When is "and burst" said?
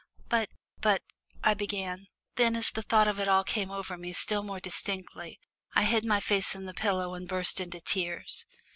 7.13-7.61